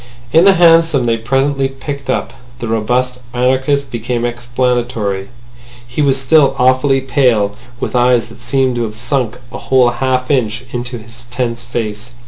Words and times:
In 0.33 0.45
the 0.45 0.53
hansom 0.55 1.05
they 1.05 1.15
presently 1.15 1.67
picked 1.67 2.09
up, 2.09 2.33
the 2.57 2.67
robust 2.67 3.19
anarchist 3.35 3.91
became 3.91 4.25
explanatory. 4.25 5.29
He 5.87 6.01
was 6.01 6.19
still 6.19 6.55
awfully 6.57 7.01
pale, 7.01 7.55
with 7.79 7.95
eyes 7.95 8.25
that 8.29 8.41
seemed 8.41 8.77
to 8.77 8.81
have 8.85 8.95
sunk 8.95 9.37
a 9.51 9.59
whole 9.59 9.91
half 9.91 10.31
inch 10.31 10.63
into 10.71 10.97
his 10.97 11.25
tense 11.29 11.61
face. 11.61 12.13